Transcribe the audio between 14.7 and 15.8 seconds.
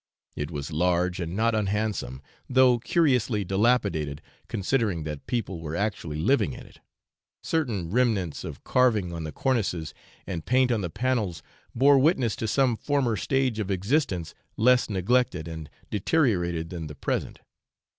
neglected and